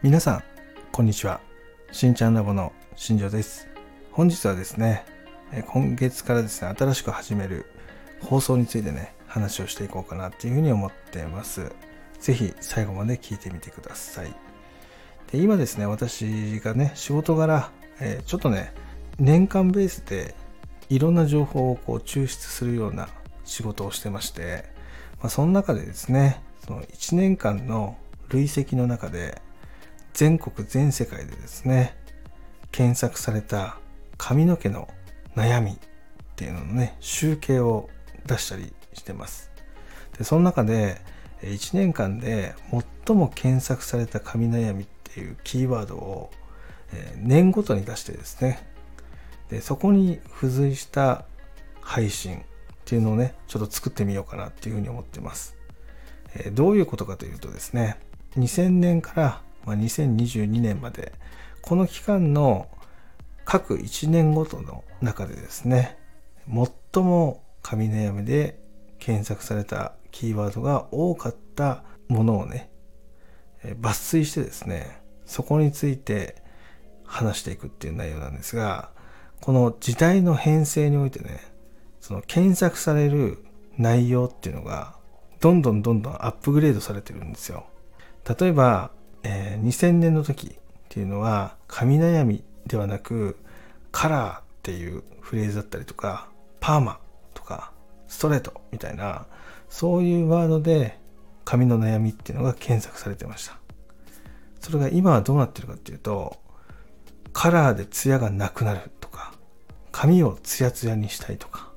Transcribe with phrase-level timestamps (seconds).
[0.00, 0.44] 皆さん
[0.92, 1.40] こんにちは。
[1.90, 3.66] しんちゃんラボの新庄です。
[4.12, 5.04] 本日はですね
[5.66, 7.66] 今月からですね新しく始める
[8.20, 11.72] 放送についてね話をしていこうかなっていうふうに思ってます。
[12.20, 14.32] 是非最後まで聞いてみてください。
[15.32, 18.72] で今ですね私がね仕事柄、えー、ちょっとね
[19.18, 20.36] 年間ベースで
[20.90, 23.08] いろんな情報をこう抽出するような
[23.44, 24.64] 仕事をしてまして、
[25.20, 29.42] まあ、その中でですねその1年間の累積の中で
[30.18, 31.96] 全国全世界でですね
[32.72, 33.78] 検索された
[34.16, 34.88] 髪の毛の
[35.36, 35.76] 悩みっ
[36.34, 37.88] ていうののね集計を
[38.26, 39.52] 出したりしてます。
[40.18, 41.00] でその中で
[41.42, 42.56] 1年間で
[43.06, 46.30] 最も検索された髪悩みっていうキーワードを
[47.18, 48.66] 年ごとに出してですね
[49.50, 51.26] でそこに付随した
[51.80, 52.40] 配信っ
[52.86, 55.56] ていうのをねちょっと作ってみようかなっていうふうに思ってます、
[56.54, 58.00] どういうことかというとですね
[58.36, 61.12] 2000年からま2022年まで。
[61.68, 62.68] この期間の
[63.44, 65.98] 各1年ごとの中でですね
[66.92, 68.58] 最も神悩みで
[68.98, 72.70] 検索されたキーワードが多かったものをね
[73.62, 76.42] 抜粋してですねそこについて
[77.04, 78.90] 話していくっていう内容なんですが
[79.40, 81.40] この時代の編成においてね
[82.00, 83.44] その検索される
[83.76, 84.96] 内容っていうのが
[85.40, 87.66] どんどんどんどんアップグレードされてるんですよ。
[88.38, 88.90] 例えば
[89.22, 90.50] えー、2000年の時っ
[90.88, 93.36] ていうのは髪悩みではなく
[93.92, 96.28] カラーっていうフレーズだったりとか
[96.60, 96.98] パーマ
[97.34, 97.72] とか
[98.06, 99.26] ストレートみたいな
[99.68, 100.98] そういうワードで
[101.44, 103.58] 髪の悩みっていうのが検索されてました
[104.60, 106.36] それが今はどうなってるかっていうと
[107.32, 109.32] カラーでツヤがなくなるとか
[109.92, 111.68] 髪をツヤツヤにしたいとか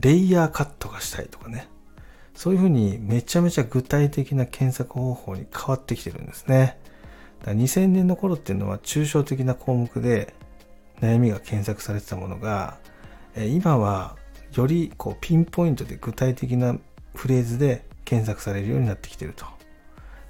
[0.00, 1.68] レイヤーカットがしたいとかね
[2.34, 6.78] そういうふうにめちゃめちゃ具体的な検索方法に変わってきてるんですね。
[7.40, 10.34] だから2000年の頃っていうのは抽象的な項目で
[11.00, 12.78] 悩みが検索されてたものが、
[13.34, 14.16] え今は
[14.54, 16.76] よりこうピンポイントで具体的な
[17.14, 19.44] フレーズで検索されるようになってきてると。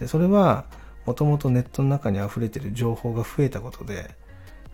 [0.00, 0.64] でそれは
[1.06, 4.14] もともとネットの中に溢れてる情報が増えたことで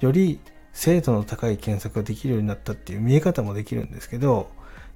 [0.00, 0.40] より
[0.72, 4.50] 精度の高い検索ができるようになったっていう見え方もできるんですけど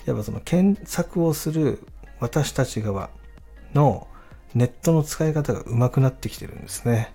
[0.07, 1.87] やっぱその検索をする
[2.21, 3.11] 私たち側
[3.75, 4.09] の
[4.55, 7.13] ネットの使い方が上手くなってきてるんですね。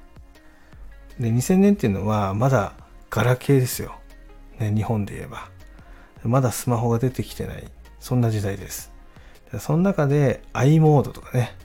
[1.19, 2.73] で、2000年っていうのはまだ
[3.09, 3.95] ガラケーですよ。
[4.59, 5.49] ね、日本で言えば。
[6.23, 7.63] まだスマホが出てきてない。
[7.99, 8.91] そんな時代です。
[9.59, 11.55] その中で i モードとかね、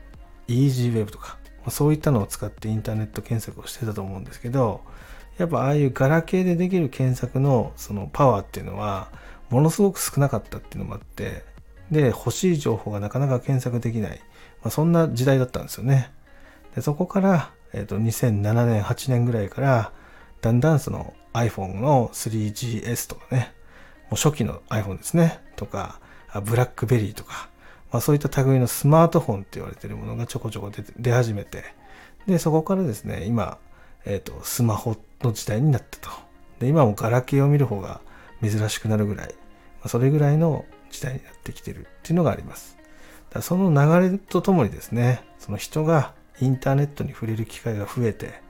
[0.49, 1.38] EasyWeb とか、
[1.69, 4.82] そういったのを使ってインターネット検索をしてたと思うんですけど、
[5.38, 9.10] やっぱああいうガラケーでできる検索のそのパワーっていうのは、
[9.50, 11.44] ものすごく少なかったっていうのもあって、
[11.91, 14.21] で、欲しい情報がなかなか検索できない。
[14.63, 16.11] まあ、そんな時代だったんですよね。
[16.75, 19.93] でそこから、えっ、ー、と、2007年、8年ぐらいから、
[20.41, 23.55] だんだんその iPhone の 3GS とかね、
[24.11, 26.01] もう初期の iPhone ですね、とか、
[26.45, 27.49] ブラックベリーとか、
[27.93, 31.65] まあ、そういった類のスマートフォンって言われてるものがちょこちょこ出出始めて、
[32.27, 33.59] で、そこからですね、今、
[34.05, 36.11] えっ、ー、と、スマホの時代になったと。
[36.61, 38.01] で、今もガラケーを見る方が
[38.43, 39.33] 珍しくなるぐらい、ま
[39.85, 42.77] あ、それぐらいの時代になってきてるっていうのがあります。
[43.31, 48.41] だその流れとともにですね、その人がインターネットに触れる機会が増えて、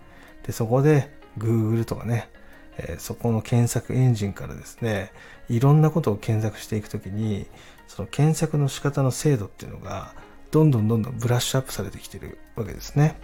[0.47, 2.31] でそこで Google とかね、
[2.79, 5.13] えー、そこの検索エンジンからですね、
[5.49, 7.47] いろんなことを検索していくときに、
[7.89, 10.15] その検索の仕方の精度っていうのが、
[10.51, 13.17] どんどんどんどんブラッシュアップされてきてるわけですね。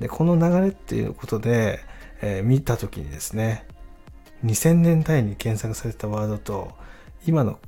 [0.00, 1.80] で、この流れっていうことで、
[2.20, 3.66] えー、見たときにですね、
[4.44, 6.72] 2000年代に検索されたワードと、
[7.26, 7.58] 今の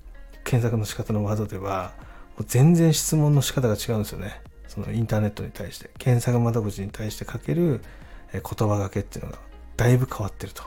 [0.46, 1.92] 検索の仕方のワードでは、
[2.38, 4.40] もう全然質問の仕方が違うんですよね。
[4.68, 7.82] そのインターネットに対して、検索窓口に対してかける
[8.32, 9.38] 言葉がけっていうのが
[9.76, 10.62] だいぶ変わってると。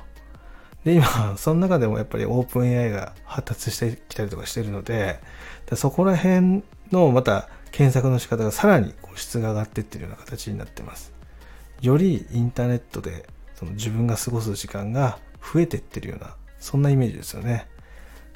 [0.83, 5.19] で、今、その中でもやっぱりオープン AI が発達してきたりとかしてるので、
[5.69, 11.13] でそこら辺のまた検索の仕方がさらにこう質が上がってってるような形になってます。
[11.81, 15.19] よりインターネットでその自分が過ごす時間が
[15.53, 17.67] 増えてってるような、そんなイメージですよね。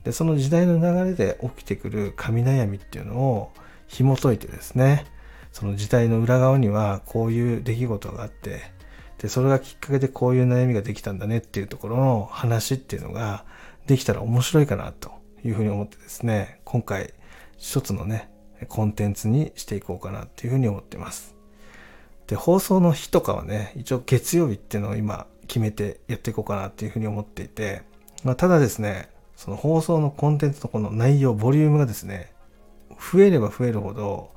[0.03, 3.51] でその時代の流れで起きてくる神悩みっていうのを
[3.87, 5.05] 紐解いてですね
[5.51, 8.61] その時代の裏側にはこういう出来事があって
[9.19, 13.45] でそれがきっかけでこういう悩みができたんだねっていうところの話っていうのが
[13.87, 15.11] できたら面白いかなと
[15.45, 17.13] いうふうに思ってですね今回
[17.57, 18.29] 一つのね
[18.67, 21.35] コンテンツにしていこうかなっていうふうに思ってます。
[22.27, 27.83] で放送の日とかはね一応月曜日っていうのを今決めてやっていこうかなっていうふうに思っていて、
[28.23, 29.09] まあ、ただですね
[29.43, 32.31] その放送のコンテンツのこの内容、ボリュームがですね、
[32.91, 34.31] 増えれば増えるほど、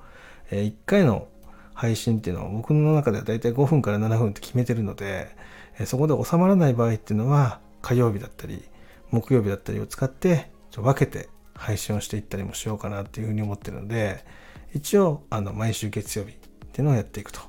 [0.50, 1.29] え1回の
[1.75, 5.29] 配信っていうのは僕の中ではだいたい5分から7分って決めてるので、
[5.79, 8.64] えそこで収まらない場合っていうのは火曜日だったり
[9.12, 14.25] 木曜日だったりを使ってちょ分けて配信をしていったりもしようかなっていうふうに思ってるので
[14.75, 16.35] 一応あの毎週月曜日っ
[16.73, 17.41] ていうのをやっていくと。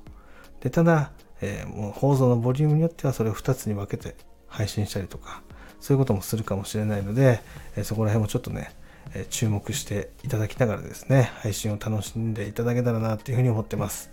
[0.59, 1.11] でただ、
[1.41, 4.15] えー、もう放送のボリュームによってはそれを2つに分けて
[4.47, 5.41] 配信したりとか
[5.79, 7.41] そういうこともするかもしれないので、
[7.75, 8.71] えー、そこら辺もちょっとね、
[9.13, 14.09] えー、注目していただきながらですね配信を楽しんでいただけたらなっていうふうに思ってます。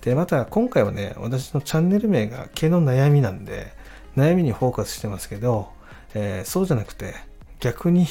[0.00, 3.72] でまた今回はね私のチャンネル名が毛の悩みなんで
[4.16, 5.68] 悩みにフォーカスしてますけど、
[6.14, 7.14] えそうじゃなくて
[7.60, 8.06] 逆に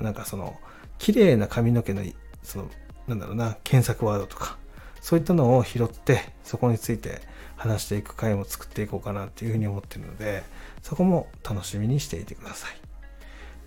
[0.00, 0.56] なんかその
[0.98, 2.02] 綺麗な髪の毛の
[2.42, 2.70] その
[3.08, 4.56] なんだろうな検索ワードとか
[5.04, 7.20] そういったのを拾ってそこについて
[7.56, 10.42] 話していく回も作っていこうかなっていうふうに思ってるので
[10.80, 12.70] そこも楽しみにしていてください。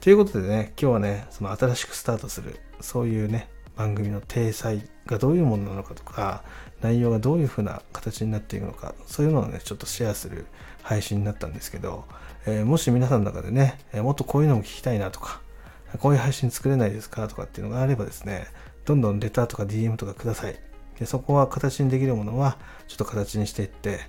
[0.01, 6.43] ということでね今日はねその新しくスタートするそういうね番組の体裁がどういうものなのかとか
[6.81, 10.47] 内容がどういうふうな形になっていくのかそういうのをねちょっとシェアする
[10.81, 12.05] 配信になったんですけど、
[12.47, 15.39] えー、もし皆さんの中でね、えもっとこういうのも聞きたいなとか
[15.99, 18.47] こういう配信作れないですかとかっていうのがあればですね、
[18.85, 20.66] どんどんレターとか DM とかください。
[20.99, 22.57] でそこは形にできるものは
[22.87, 23.99] ちょっと形にしていって、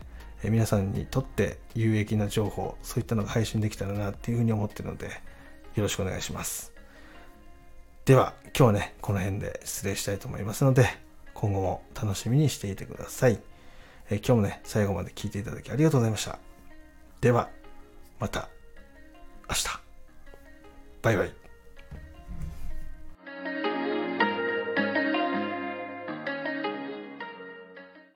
[0.42, 5.12] え皆さんにとって有益な情報、そういったのが配信できたらなっていうふうに思ってるので、よ
[5.82, 6.72] ろしくお願いします。
[8.04, 10.86] では、今日はね、この辺で失礼したいと思いますので、
[11.34, 13.40] 今後も楽しみにしていてください。
[14.10, 16.38] え今日もね、最後まで聞いていただきありがとうございました。
[17.20, 17.50] では、
[18.18, 18.48] また
[19.48, 19.80] 明日。
[21.02, 21.47] バイバイ。